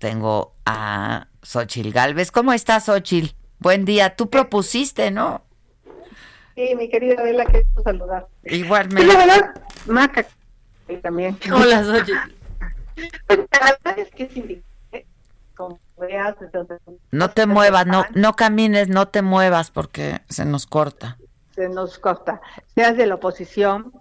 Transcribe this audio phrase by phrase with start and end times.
[0.00, 2.32] Tengo a Xochil Galvez.
[2.32, 3.36] ¿Cómo estás, Xochil?
[3.58, 4.16] Buen día.
[4.16, 5.42] Tú propusiste, ¿no?
[6.54, 8.26] Sí, mi querida Adela, quiero saludar.
[8.44, 9.02] Igualmente.
[9.02, 9.54] Sí, la verdad,
[9.86, 10.26] Maca
[11.02, 11.38] también.
[11.54, 12.16] Hola, Xochil.
[13.26, 14.62] Pues, la verdad es que sí,
[15.54, 16.78] como veas, entonces,
[17.12, 21.16] No te muevas, no, no camines, no te muevas porque se nos corta.
[21.54, 22.42] se nos corta.
[22.74, 23.92] Seas de la oposición,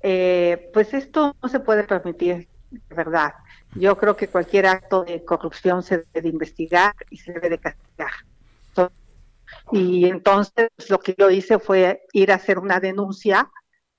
[0.00, 2.48] eh, pues esto no se puede permitir,
[2.88, 3.34] verdad.
[3.78, 7.58] Yo creo que cualquier acto de corrupción se debe de investigar y se debe de
[7.58, 8.10] castigar.
[9.72, 13.50] Y entonces lo que yo hice fue ir a hacer una denuncia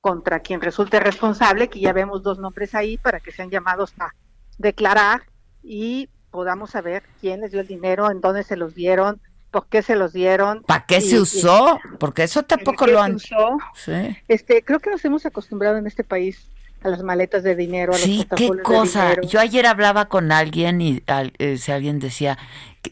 [0.02, 4.14] contra quien resulte responsable, que ya vemos dos nombres ahí para que sean llamados a
[4.58, 5.24] declarar
[5.64, 9.20] y podamos saber quién les dio el dinero, en dónde se los dieron,
[9.52, 10.62] por qué se los dieron.
[10.64, 11.80] ¿Para qué y- se usó?
[12.00, 13.16] Porque eso tampoco ¿en qué lo han...
[13.16, 13.58] usó?
[13.76, 14.16] Sí.
[14.28, 16.48] Este, creo que nos hemos acostumbrado en este país
[16.82, 19.00] a las maletas de dinero, a los Sí, qué de cosa.
[19.00, 19.24] dinero.
[19.24, 22.38] Yo ayer hablaba con alguien y al- eh, si alguien decía,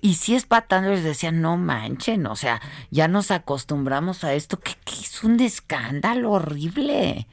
[0.01, 4.59] y si es patando, les decía, no manchen, o sea, ya nos acostumbramos a esto,
[4.59, 7.27] que, que es un escándalo horrible.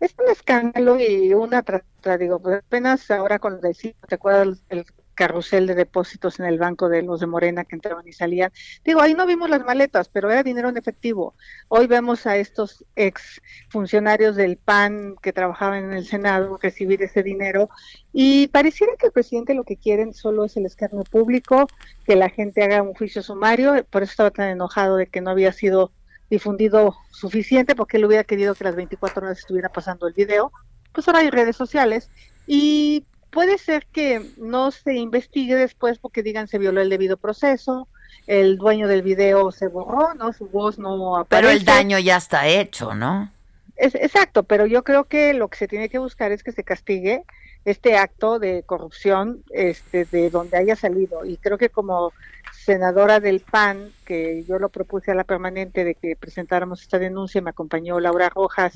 [0.00, 4.62] Es un escándalo y una tras otra, digo, pues apenas ahora con lo ¿te acuerdas
[4.68, 4.84] el
[5.16, 8.52] carrusel de depósitos en el banco de los de Morena que entraban y salían?
[8.84, 11.34] Digo, ahí no vimos las maletas, pero era dinero en efectivo.
[11.66, 17.24] Hoy vemos a estos ex funcionarios del PAN que trabajaban en el Senado recibir ese
[17.24, 17.68] dinero
[18.12, 21.66] y pareciera que el presidente lo que quieren solo es el escarnio público,
[22.06, 25.30] que la gente haga un juicio sumario, por eso estaba tan enojado de que no
[25.30, 25.90] había sido
[26.30, 30.52] difundido suficiente porque él hubiera querido que las 24 horas estuviera pasando el video,
[30.92, 32.10] pues ahora hay redes sociales
[32.46, 33.04] y
[33.36, 37.86] puede ser que no se investigue después porque digan se violó el debido proceso,
[38.26, 41.28] el dueño del video se borró, no su voz no aparece.
[41.28, 43.30] Pero el daño ya está hecho, ¿no?
[43.76, 46.64] Es, exacto, pero yo creo que lo que se tiene que buscar es que se
[46.64, 47.24] castigue
[47.66, 51.26] este acto de corrupción este, de donde haya salido.
[51.26, 52.14] Y creo que como
[52.54, 57.42] senadora del PAN, que yo lo propuse a la permanente de que presentáramos esta denuncia,
[57.42, 58.72] me acompañó Laura Rojas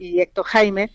[0.00, 0.90] y Héctor Jaime.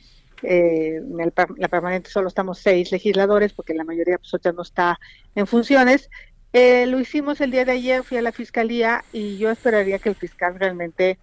[0.48, 4.62] Eh, en el la permanente solo estamos seis legisladores porque la mayoría pues ahorita no
[4.62, 5.00] está
[5.36, 6.10] en funciones.
[6.54, 10.10] Eh, lo hicimos el día de ayer, fui a la fiscalía y yo esperaría que
[10.10, 11.20] el fiscal realmente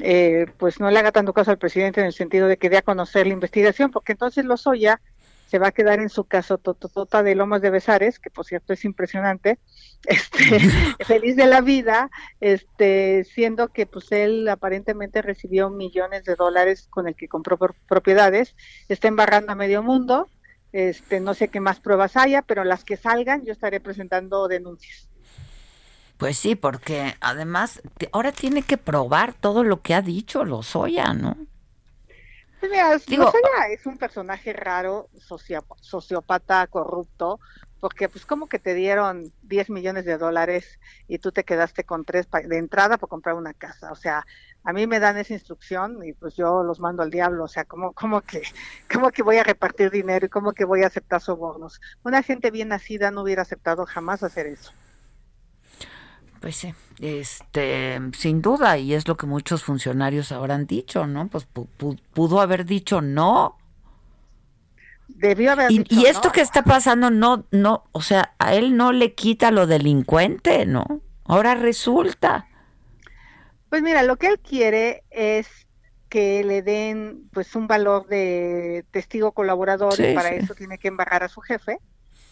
[0.00, 2.78] eh, pues no le haga tanto caso al presidente en el sentido de que dé
[2.78, 5.00] a conocer la investigación, porque entonces Lozoya
[5.52, 8.72] se va a quedar en su caso tototota de Lomas de Besares, que por cierto
[8.72, 9.58] es impresionante,
[10.06, 10.60] este,
[11.04, 17.06] feliz de la vida, este, siendo que pues él aparentemente recibió millones de dólares con
[17.06, 18.56] el que compró propiedades,
[18.88, 20.26] está embarrando a medio mundo,
[20.72, 25.10] este, no sé qué más pruebas haya, pero las que salgan yo estaré presentando denuncias.
[26.16, 27.82] Pues sí, porque además
[28.12, 31.36] ahora tiene que probar todo lo que ha dicho Lozoya, ¿no?
[32.62, 35.08] Mira, Digo- Lozoya es un personaje raro,
[35.80, 37.40] sociópata, corrupto,
[37.80, 40.78] porque pues como que te dieron 10 millones de dólares
[41.08, 43.90] y tú te quedaste con tres de entrada por comprar una casa.
[43.90, 44.24] O sea,
[44.62, 47.44] a mí me dan esa instrucción y pues yo los mando al diablo.
[47.44, 48.42] O sea, ¿cómo, cómo, que,
[48.92, 51.80] cómo que voy a repartir dinero y cómo que voy a aceptar sobornos?
[52.04, 54.72] Una gente bien nacida no hubiera aceptado jamás hacer eso.
[56.42, 61.28] Pues sí, este, sin duda, y es lo que muchos funcionarios ahora han dicho, ¿no?
[61.28, 63.56] Pues pu- pu- pudo haber dicho no.
[65.06, 66.32] Debió haber Y, dicho y esto no.
[66.32, 70.84] que está pasando no, no, o sea, a él no le quita lo delincuente, ¿no?
[71.24, 72.48] Ahora resulta.
[73.68, 75.48] Pues mira, lo que él quiere es
[76.08, 80.34] que le den pues un valor de testigo colaborador Sí, y para sí.
[80.34, 81.78] eso tiene que embargar a su jefe,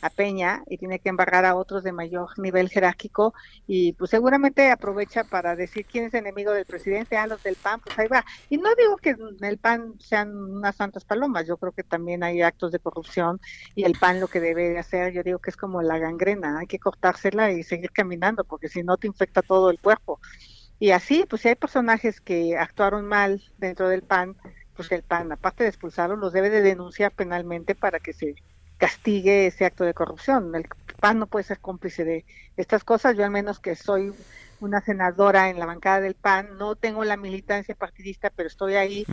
[0.00, 3.34] a Peña, y tiene que embargar a otros de mayor nivel jerárquico
[3.66, 7.80] y pues seguramente aprovecha para decir quién es enemigo del presidente, a los del PAN,
[7.80, 8.24] pues ahí va.
[8.48, 12.42] Y no digo que el PAN sean unas santas palomas, yo creo que también hay
[12.42, 13.40] actos de corrupción
[13.74, 16.58] y el PAN lo que debe de hacer, yo digo que es como la gangrena,
[16.58, 20.20] hay que cortársela y seguir caminando porque si no te infecta todo el cuerpo.
[20.78, 24.36] Y así, pues si hay personajes que actuaron mal dentro del PAN,
[24.74, 28.34] pues el PAN, aparte de expulsarlos, los debe de denunciar penalmente para que se
[28.80, 30.52] castigue ese acto de corrupción.
[30.54, 30.66] El
[30.98, 32.24] PAN no puede ser cómplice de
[32.56, 33.16] estas cosas.
[33.16, 34.12] Yo al menos que soy
[34.60, 39.04] una senadora en la bancada del PAN, no tengo la militancia partidista, pero estoy ahí,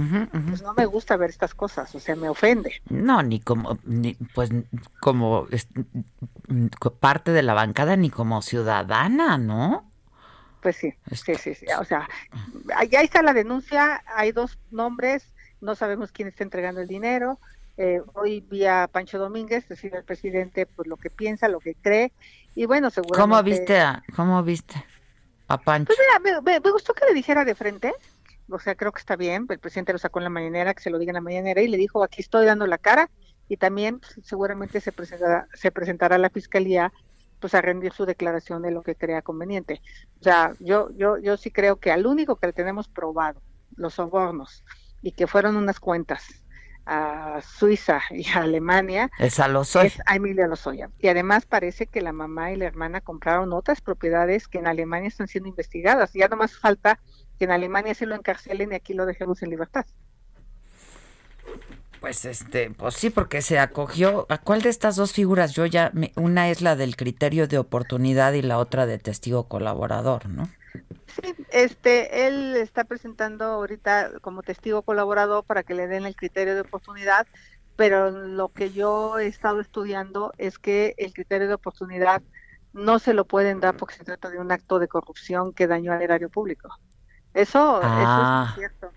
[0.49, 2.81] pues no me gusta ver estas cosas, o sea, me ofende.
[2.89, 4.49] No, ni como, ni, pues
[4.99, 5.47] como
[6.99, 9.89] parte de la bancada, ni como ciudadana, ¿no?
[10.61, 12.09] Pues sí, sí, sí, sí, o sea,
[12.75, 17.39] ahí está la denuncia, hay dos nombres, no sabemos quién está entregando el dinero,
[17.77, 21.75] eh, hoy vi a Pancho Domínguez decir al presidente pues lo que piensa, lo que
[21.75, 22.11] cree,
[22.55, 23.21] y bueno, seguramente...
[23.21, 24.83] ¿Cómo viste a, cómo viste?
[25.47, 25.87] a Pancho.
[25.87, 27.93] Pues mira, me, gustó que le dijera de frente,
[28.49, 30.89] o sea, creo que está bien, el presidente lo sacó en la mañanera, que se
[30.89, 33.09] lo diga en la mañanera, y le dijo, aquí estoy dando la cara,
[33.47, 36.91] y también pues, seguramente se presentará, se presentará a la fiscalía
[37.39, 39.79] pues a rendir su declaración de lo que crea conveniente.
[40.19, 43.39] O sea, yo, yo, yo sí creo que al único que le tenemos probado
[43.75, 44.63] los sobornos
[45.03, 46.43] y que fueron unas cuentas
[46.87, 49.87] a Suiza y a Alemania es a Lozoya.
[49.87, 50.89] Es a Emilia Lozoya.
[50.99, 55.09] Y además parece que la mamá y la hermana compraron otras propiedades que en Alemania
[55.09, 56.13] están siendo investigadas.
[56.13, 56.99] Ya no más falta
[57.37, 59.85] que en Alemania se lo encarcelen y aquí lo dejemos en libertad.
[61.99, 64.25] Pues este, pues sí, porque se acogió.
[64.29, 65.53] ¿A cuál de estas dos figuras?
[65.53, 70.27] Yo ya, una es la del criterio de oportunidad y la otra de testigo colaborador,
[70.29, 70.47] ¿no?
[71.21, 76.55] Sí, este, él está presentando ahorita como testigo colaborador para que le den el criterio
[76.55, 77.27] de oportunidad,
[77.75, 82.21] pero lo que yo he estado estudiando es que el criterio de oportunidad
[82.73, 85.93] no se lo pueden dar porque se trata de un acto de corrupción que dañó
[85.93, 86.69] al erario público.
[87.33, 88.51] Eso, eso es ah.
[88.55, 88.91] cierto.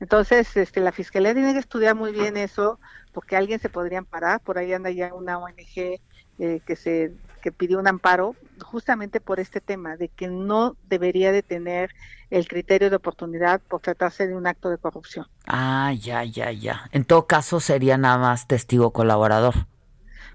[0.00, 2.78] Entonces, este, la fiscalía tiene que estudiar muy bien eso,
[3.12, 4.40] porque alguien se podría amparar.
[4.40, 6.00] Por ahí anda ya una ONG
[6.38, 7.12] eh, que se
[7.48, 11.94] que pidió un amparo justamente por este tema de que no debería de tener
[12.28, 15.26] el criterio de oportunidad por tratarse de un acto de corrupción.
[15.46, 16.90] Ah, ya, ya, ya.
[16.92, 19.54] En todo caso sería nada más testigo colaborador.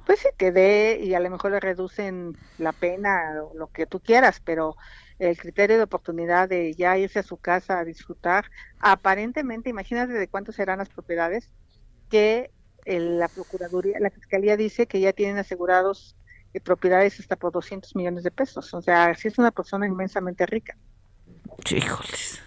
[0.08, 3.86] Pues sí, que dé y a lo mejor le reducen la pena o lo que
[3.86, 4.76] tú quieras, pero
[5.20, 8.46] el criterio de oportunidad de ya irse a su casa a disfrutar,
[8.80, 11.52] aparentemente, imagínate de cuántos serán las propiedades
[12.10, 12.50] que
[12.88, 16.18] la Procuraduría, la Fiscalía dice que ya tienen asegurados
[16.60, 18.74] propiedades hasta por 200 millones de pesos.
[18.74, 20.78] O sea, sí es una persona inmensamente rica.
[21.70, 22.42] Híjoles.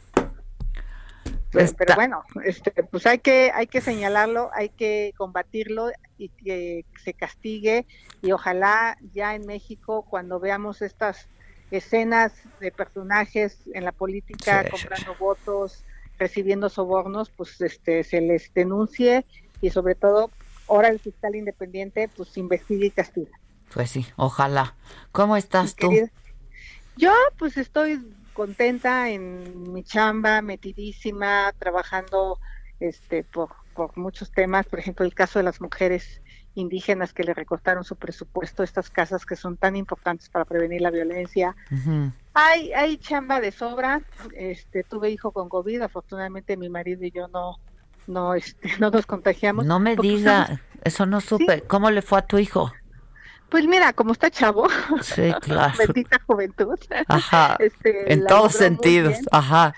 [1.51, 7.15] Pero, bueno, este, pues hay que hay que señalarlo, hay que combatirlo y que se
[7.15, 7.87] castigue
[8.21, 11.29] y ojalá ya en México cuando veamos estas
[11.71, 15.85] escenas de personajes en la política comprando votos,
[16.19, 19.25] recibiendo sobornos, pues este se les denuncie
[19.61, 20.31] y sobre todo
[20.69, 23.41] ahora el fiscal independiente pues investigue y castiga.
[23.77, 24.75] Pues sí, ojalá.
[25.13, 25.93] ¿Cómo estás tú?
[26.97, 28.01] Yo pues estoy
[28.33, 32.39] contenta en mi chamba, metidísima, trabajando
[32.81, 36.23] este por, por muchos temas, por ejemplo el caso de las mujeres
[36.55, 40.91] indígenas que le recortaron su presupuesto, estas casas que son tan importantes para prevenir la
[40.91, 41.55] violencia.
[42.33, 44.01] Hay hay chamba de sobra.
[44.35, 47.59] Este tuve hijo con COVID, afortunadamente mi marido y yo no
[48.07, 49.67] no este, no nos contagiamos.
[49.67, 51.61] No me diga, eso no supe.
[51.61, 52.73] ¿Cómo le fue a tu hijo?
[53.49, 54.67] Pues mira, como está chavo,
[55.03, 55.75] sí, claro.
[55.79, 56.79] bendita juventud.
[57.09, 57.57] Ajá.
[57.59, 59.75] Este, en todos sentidos, ajá.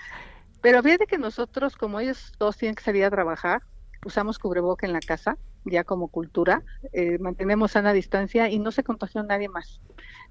[0.61, 3.61] Pero fíjate que nosotros, como ellos todos tienen que salir a trabajar,
[4.05, 6.63] usamos cubreboca en la casa, ya como cultura,
[6.93, 9.81] eh, mantenemos sana distancia y no se contagió nadie más.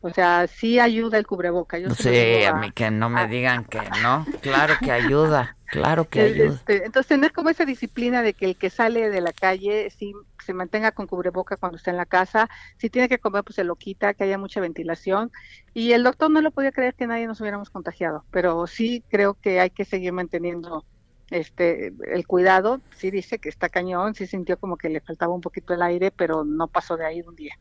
[0.00, 1.78] O sea, sí ayuda el cubreboca.
[1.78, 4.26] Yo sí, a, mí que no me digan que no.
[4.40, 6.54] Claro que ayuda, claro que ayuda.
[6.54, 10.12] Este, entonces, tener como esa disciplina de que el que sale de la calle sí
[10.44, 12.48] se mantenga con cubreboca cuando está en la casa.
[12.78, 15.30] Si tiene que comer, pues se lo quita, que haya mucha ventilación.
[15.74, 19.34] Y el doctor no lo podía creer que nadie nos hubiéramos contagiado, pero sí creo
[19.34, 20.84] que hay que seguir manteniendo
[21.30, 22.80] este el cuidado.
[22.96, 26.10] Sí dice que está cañón, sí sintió como que le faltaba un poquito el aire,
[26.10, 27.54] pero no pasó de ahí un día.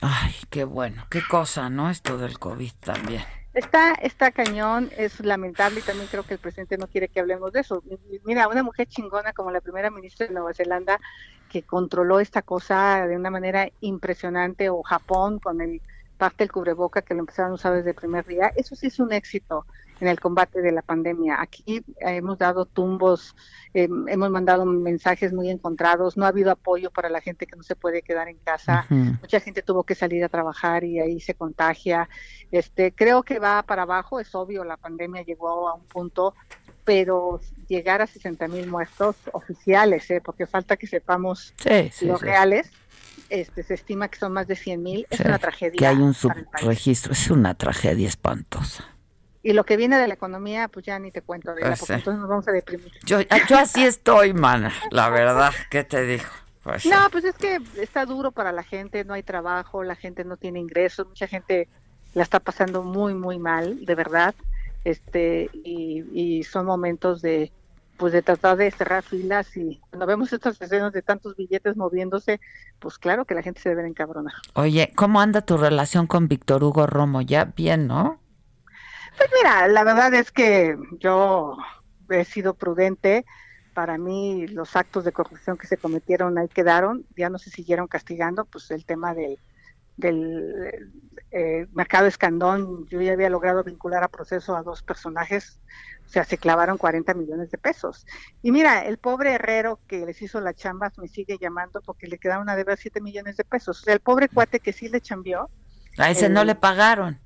[0.00, 1.90] Ay, qué bueno, qué cosa, ¿no?
[1.90, 3.22] Esto del COVID también.
[3.54, 7.52] Está, está cañón, es lamentable y también creo que el presidente no quiere que hablemos
[7.52, 7.84] de eso.
[8.24, 10.98] Mira, una mujer chingona como la primera ministra de Nueva Zelanda
[11.48, 15.80] que controló esta cosa de una manera impresionante, o Japón con el
[16.18, 18.98] parte del cubreboca que lo empezaron a usar desde el primer día, eso sí es
[18.98, 19.66] un éxito
[20.00, 21.40] en el combate de la pandemia.
[21.40, 23.34] Aquí hemos dado tumbos,
[23.72, 27.62] eh, hemos mandado mensajes muy encontrados, no ha habido apoyo para la gente que no
[27.62, 31.34] se puede quedar en casa, mucha gente tuvo que salir a trabajar y ahí se
[31.34, 32.08] contagia.
[32.50, 36.34] Este, creo que va para abajo, es obvio, la pandemia llegó a un punto,
[36.84, 40.20] pero llegar a 60 mil muertos oficiales, ¿eh?
[40.22, 41.54] porque falta que sepamos
[42.02, 42.70] los reales.
[43.30, 45.78] Este, se estima que son más de 100 mil, es una tragedia.
[45.78, 48.93] Que hay un subregistro, es una tragedia espantosa.
[49.44, 51.90] Y lo que viene de la economía, pues ya ni te cuento, de la, pues
[51.90, 52.90] entonces nos vamos a deprimir.
[53.04, 56.24] Yo, yo así estoy, mana, la verdad, ¿qué te digo?
[56.62, 60.24] Pues no, pues es que está duro para la gente, no hay trabajo, la gente
[60.24, 61.68] no tiene ingresos, mucha gente
[62.14, 64.34] la está pasando muy, muy mal, de verdad.
[64.82, 67.52] Este, y, y son momentos de,
[67.98, 72.40] pues de tratar de cerrar filas y cuando vemos estas escenas de tantos billetes moviéndose,
[72.78, 74.34] pues claro que la gente se debe encabronar.
[74.54, 77.20] Oye, ¿cómo anda tu relación con Víctor Hugo Romo?
[77.20, 78.20] Ya bien, ¿no?
[79.16, 81.56] Pues mira, la verdad es que yo
[82.10, 83.24] he sido prudente.
[83.74, 87.88] Para mí los actos de corrupción que se cometieron ahí quedaron, ya no se siguieron
[87.88, 89.38] castigando, pues el tema del,
[89.96, 90.92] del
[91.32, 95.58] eh, mercado escandón, yo ya había logrado vincular a proceso a dos personajes
[96.06, 98.06] o sea, se clavaron 40 millones de pesos.
[98.42, 102.18] Y mira, el pobre herrero que les hizo la chamba me sigue llamando porque le
[102.18, 103.80] quedaba una deuda de 7 millones de pesos.
[103.80, 105.50] O sea, el pobre cuate que sí le chambió.
[105.98, 107.18] A ese no le pagaron.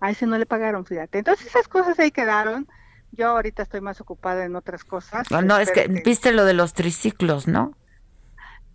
[0.00, 1.18] A ese no le pagaron, fíjate.
[1.18, 2.68] Entonces esas cosas ahí quedaron.
[3.12, 5.30] Yo ahorita estoy más ocupada en otras cosas.
[5.30, 7.74] No, no es que, viste lo de los triciclos, ¿no?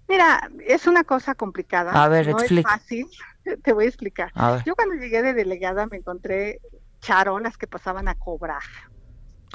[0.08, 1.92] Mira, es una cosa complicada.
[1.92, 3.08] A ver, no es fácil.
[3.63, 4.32] Te voy a explicar.
[4.66, 6.60] Yo cuando llegué de delegada me encontré
[7.00, 8.62] charolas que pasaban a cobrar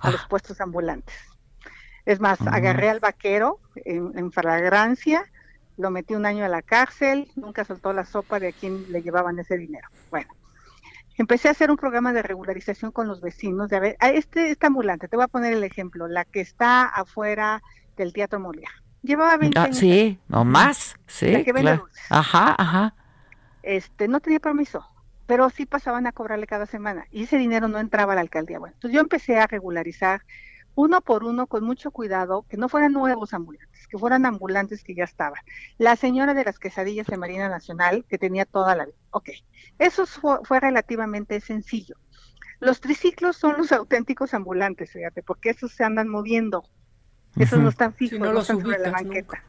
[0.02, 0.26] a los ah.
[0.28, 1.14] puestos ambulantes.
[2.04, 2.50] Es más, ah.
[2.52, 5.24] agarré al vaquero en, en, flagrancia,
[5.76, 9.02] lo metí un año a la cárcel, nunca soltó la sopa de a quién le
[9.02, 9.88] llevaban ese dinero.
[10.10, 10.30] Bueno,
[11.16, 13.68] empecé a hacer un programa de regularización con los vecinos.
[13.68, 16.84] De a ver, este, este ambulante, te voy a poner el ejemplo, la que está
[16.84, 17.62] afuera
[17.96, 18.70] del Teatro Molia.
[19.02, 19.78] Llevaba 20 ah, años.
[19.78, 21.44] Sí, o más, sí.
[22.10, 22.94] Ajá, ajá.
[23.62, 24.86] Este, no tenía permiso
[25.26, 28.58] pero sí pasaban a cobrarle cada semana y ese dinero no entraba a la alcaldía.
[28.58, 30.22] Bueno, entonces yo empecé a regularizar
[30.76, 34.94] uno por uno con mucho cuidado, que no fueran nuevos ambulantes, que fueran ambulantes que
[34.94, 35.40] ya estaban.
[35.78, 38.96] La señora de las quesadillas de Marina Nacional, que tenía toda la vida.
[39.10, 39.30] Ok,
[39.78, 41.96] eso fue, relativamente sencillo.
[42.60, 46.68] Los triciclos son los auténticos ambulantes, fíjate, porque esos se andan moviendo.
[47.36, 49.42] Esos no están fijos, no, están sobre la banqueta.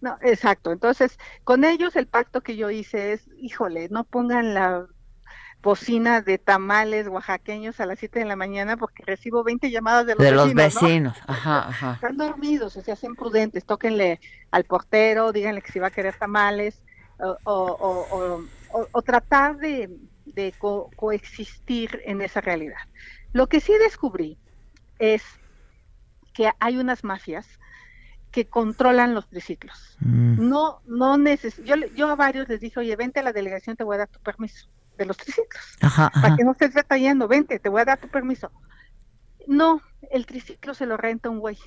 [0.00, 0.72] No, exacto.
[0.72, 4.86] Entonces, con ellos el pacto que yo hice es, híjole, no pongan la
[5.62, 10.14] bocina de tamales oaxaqueños a las 7 de la mañana porque recibo 20 llamadas de
[10.14, 10.54] los de vecinos.
[10.54, 11.16] Los vecinos.
[11.26, 11.92] Ajá, ajá.
[11.94, 14.20] Están dormidos, o sea, sean prudentes, tóquenle
[14.50, 16.80] al portero, díganle que si va a querer tamales,
[17.44, 18.44] o,
[19.04, 19.90] tratar de,
[20.96, 22.78] coexistir en esa realidad.
[23.32, 24.38] Lo que sí descubrí
[24.98, 25.22] es
[26.32, 27.46] que hay unas mafias
[28.30, 29.96] que controlan los triciclos.
[30.00, 30.48] Mm.
[30.48, 33.84] No, no neces yo, yo a varios les dije, oye, vente a la delegación, te
[33.84, 35.76] voy a dar tu permiso de los triciclos.
[35.80, 38.50] Para que no estés detallando, vente, te voy a dar tu permiso.
[39.46, 41.58] No, el triciclo se lo renta un güey.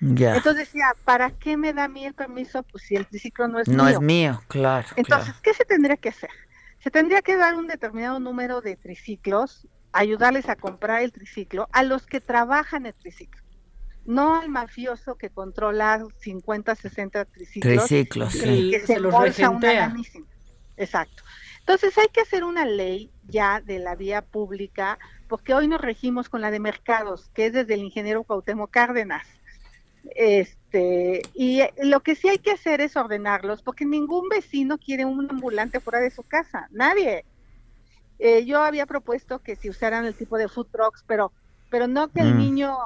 [0.00, 2.64] Entonces decía, ¿para qué me da a mí el permiso?
[2.64, 3.76] Pues si el triciclo no es mío.
[3.76, 4.88] No es mío, claro.
[4.96, 6.30] Entonces, ¿qué se tendría que hacer?
[6.80, 11.84] Se tendría que dar un determinado número de triciclos, ayudarles a comprar el triciclo a
[11.84, 13.40] los que trabajan el triciclo.
[14.04, 17.86] No al mafioso que controla 50, 60 triciclos.
[17.86, 19.94] Triciclos, que se, los una
[20.76, 21.22] Exacto.
[21.62, 26.28] Entonces hay que hacer una ley ya de la vía pública, porque hoy nos regimos
[26.28, 29.26] con la de mercados, que es desde el ingeniero Cuauhtémoc Cárdenas.
[30.16, 35.30] Este, y lo que sí hay que hacer es ordenarlos, porque ningún vecino quiere un
[35.30, 37.24] ambulante fuera de su casa, nadie.
[38.18, 41.32] Eh, yo había propuesto que se usaran el tipo de food trucks, pero
[41.72, 42.38] pero no que el mm.
[42.38, 42.76] niño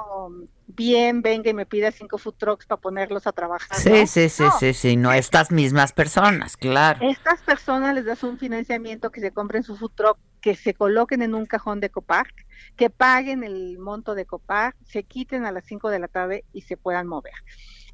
[0.77, 3.77] bien venga y me pida cinco food trucks para ponerlos a trabajar.
[3.79, 7.01] Sí, sí, sí, sí, sí, no estas mismas personas, claro.
[7.03, 11.23] Estas personas les das un financiamiento que se compren su food truck, que se coloquen
[11.23, 12.35] en un cajón de Copark,
[12.77, 16.61] que paguen el monto de Copark, se quiten a las cinco de la tarde y
[16.61, 17.35] se puedan mover.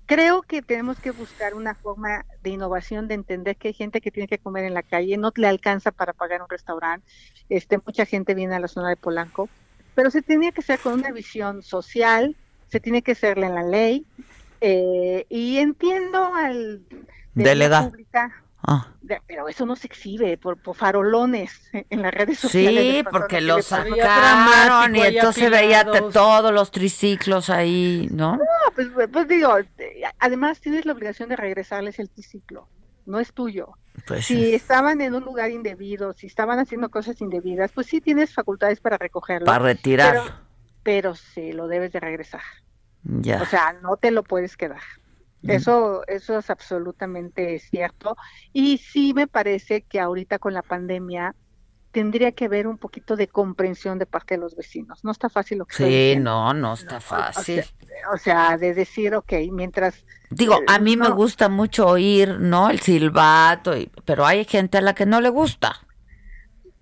[0.04, 4.10] Creo que tenemos que buscar una forma de innovación, de entender que hay gente que
[4.10, 7.06] tiene que comer en la calle, no le alcanza para pagar un restaurante,
[7.48, 9.48] este, mucha gente viene a la zona de Polanco,
[9.94, 12.36] pero se tenía que hacer con una visión social,
[12.72, 14.06] se tiene que hacerle en la ley,
[14.62, 16.80] eh, y entiendo al
[17.34, 17.92] delegado.
[18.64, 18.86] Ah.
[19.26, 22.94] pero eso no se exhibe por, farolones en las redes sociales.
[22.94, 28.36] Sí, porque lo sacaron y entonces veía todos los triciclos ahí, ¿no?
[28.36, 29.52] No, pues, pues digo,
[30.18, 32.68] además tienes la obligación de regresarles el triciclo
[33.06, 33.74] no es tuyo.
[34.06, 38.32] Pues si estaban en un lugar indebido, si estaban haciendo cosas indebidas, pues sí tienes
[38.32, 39.44] facultades para recogerlo.
[39.44, 40.12] Para retirar.
[40.12, 40.34] Pero,
[40.82, 42.42] pero sí, lo debes de regresar.
[43.04, 43.42] Ya.
[43.42, 44.82] O sea, no te lo puedes quedar.
[45.42, 45.50] Mm.
[45.50, 48.16] Eso, eso es absolutamente cierto.
[48.52, 51.34] Y sí me parece que ahorita con la pandemia
[51.90, 55.04] tendría que haber un poquito de comprensión de parte de los vecinos.
[55.04, 57.62] No está fácil lo que Sí, no, no está fácil.
[58.12, 60.04] O sea, de decir, ok, mientras...
[60.30, 62.70] Digo, a mí me gusta mucho oír, ¿no?
[62.70, 63.72] El silbato,
[64.06, 65.82] pero hay gente a la que no le gusta.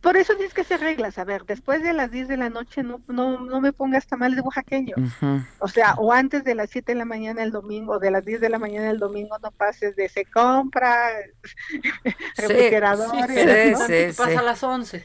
[0.00, 1.18] Por eso tienes que hacer reglas.
[1.18, 4.40] A ver, después de las 10 de la noche no, no, no me pongas tamales
[4.42, 4.98] oaxaqueños.
[5.20, 8.10] Uh O sea, o antes de las 7 de la mañana el domingo, o de
[8.10, 11.10] las 10 de la mañana el domingo no pases de se compra,
[12.36, 13.76] refrigeradores.
[13.86, 15.04] Sí, sí, pasa a las 11.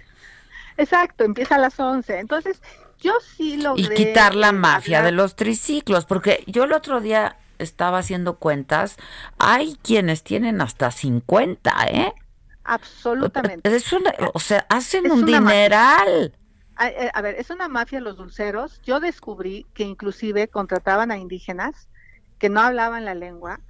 [0.78, 2.20] Exacto, empieza a las 11.
[2.20, 2.62] Entonces,
[3.00, 3.84] yo sí logré...
[3.84, 8.98] Y quitar la mafia de los triciclos, porque yo el otro día estaba haciendo cuentas,
[9.40, 12.14] hay quienes tienen hasta 50, ¿eh?
[12.66, 13.74] Absolutamente.
[13.74, 16.36] Es una, o sea, hacen un dineral.
[16.82, 18.82] Eh, a, ver, es una mafia los dulceros.
[18.82, 21.88] Yo descubrí que inclusive contrataban a indígenas
[22.40, 23.62] que no hablaban la lengua,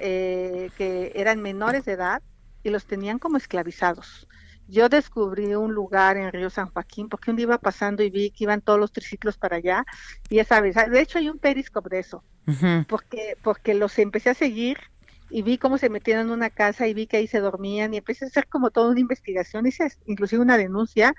[0.00, 2.22] eh, que eran menores de edad
[2.62, 4.26] y los tenían como esclavizados.
[4.66, 8.30] Yo descubrí un lugar en Río San Joaquín porque un día iba pasando y vi
[8.30, 9.84] que iban todos los triciclos para allá.
[10.28, 12.24] Y ya sabes, de hecho hay un periscope de eso,
[12.88, 14.78] porque, porque los empecé a seguir
[15.30, 17.98] y vi cómo se metían en una casa y vi que ahí se dormían y
[17.98, 21.14] empecé a hacer como toda una investigación, hice inclusive una denuncia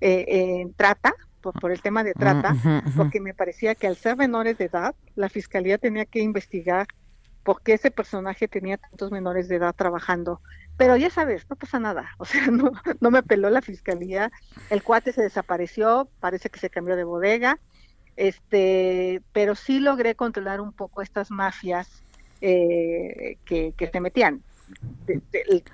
[0.00, 2.54] eh, en trata, por, el tema de trata,
[2.96, 6.86] porque me parecía que al ser menores de edad, la fiscalía tenía que investigar
[7.42, 10.40] por qué ese personaje tenía tantos menores de edad trabajando.
[10.76, 14.30] Pero ya sabes, no pasa nada, o sea, no, no me peló la fiscalía,
[14.70, 17.58] el cuate se desapareció, parece que se cambió de bodega,
[18.16, 22.02] este, pero sí logré controlar un poco estas mafias
[22.44, 24.42] eh, que, se metían.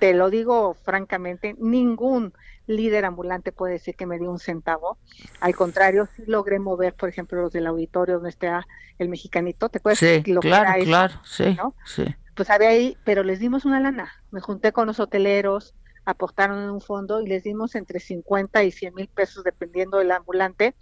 [0.00, 2.34] Te, lo digo francamente, ningún
[2.66, 4.98] líder ambulante puede decir que me dio un centavo.
[5.40, 8.66] Al contrario, sí logré mover, por ejemplo, los del auditorio donde está
[8.98, 9.70] el mexicanito.
[9.70, 9.98] ¿Te acuerdas?
[9.98, 11.56] Sí, claro, claro, sí,
[11.86, 12.04] sí.
[12.34, 14.12] Pues había ahí, pero les dimos una lana.
[14.30, 18.70] Me junté con los hoteleros, aportaron en un fondo y les dimos entre 50 y
[18.72, 20.74] 100 mil pesos, dependiendo del ambulante,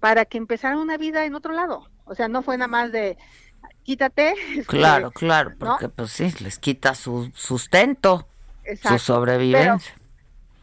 [0.00, 1.86] para que empezaran una vida en otro lado.
[2.06, 3.18] O sea, no fue nada más de,
[3.88, 4.34] quítate.
[4.50, 8.28] Este, claro, claro, porque pues sí, les quita su sustento,
[8.82, 9.94] su sobrevivencia.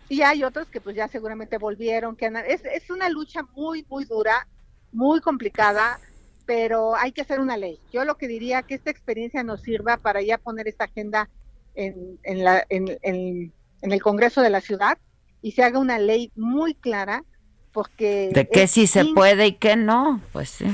[0.10, 4.06] y hay otros que pues ya seguramente volvieron, que es, es una lucha muy, muy
[4.06, 4.48] dura,
[4.92, 6.00] muy complicada,
[6.46, 7.80] pero hay que hacer una ley.
[7.92, 11.28] Yo lo que diría que esta experiencia nos sirva para ya poner esta agenda
[11.74, 13.52] en, en, la, en, en,
[13.82, 15.00] el Congreso de la Ciudad
[15.42, 17.24] y se haga una ley muy clara
[17.72, 18.30] porque...
[18.34, 20.68] De qué sí se puede y qué no, pues sí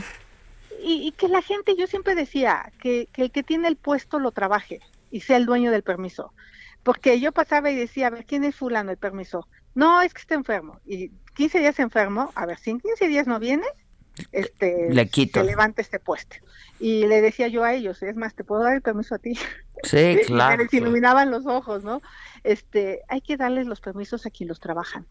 [0.84, 4.80] y, que la gente, yo siempre decía, que, el que tiene el puesto lo trabaje
[5.10, 6.34] y sea el dueño del permiso.
[6.84, 9.48] Porque yo pasaba y decía, a ver, ¿quién es fulano el permiso?
[9.76, 10.80] No, es que está enfermo.
[10.86, 13.66] Y 15 días enfermo, a ver, si en 15 días no viene,
[14.32, 15.40] este, le quito.
[15.40, 16.38] se levanta este puesto.
[16.80, 19.38] Y le decía yo a ellos, es más, te puedo dar el permiso a ti.
[19.84, 20.62] Sí, claro.
[20.62, 22.02] y les iluminaban los ojos, ¿no?
[22.44, 25.06] Este, hay que darles los permisos a quien los trabajan.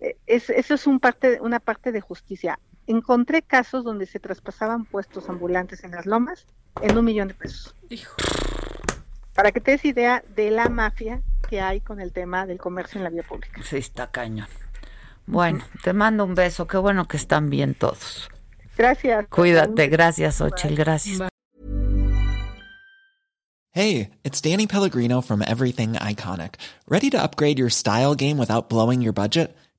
[0.00, 4.84] E, es, eso es un parte, una parte de justicia encontré casos donde se traspasaban
[4.84, 6.46] puestos ambulantes en las lomas
[6.82, 7.74] en un millón de pesos.
[9.34, 12.98] Para que te des idea de la mafia que hay con el tema del comercio
[12.98, 13.62] en la vía pública.
[13.62, 14.48] Sí, está cañón.
[15.26, 16.66] Bueno, te mando un beso.
[16.66, 18.28] Qué bueno que están bien todos.
[18.76, 19.26] Gracias.
[19.28, 19.88] Cuídate.
[19.88, 20.76] Gracias, Ochel.
[20.76, 21.20] Gracias.
[23.72, 26.56] Hey, it's Danny Pellegrino from Everything Iconic.
[26.86, 29.56] ¿Ready to upgrade your style game without blowing your budget?